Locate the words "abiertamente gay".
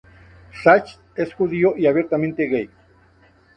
1.85-2.71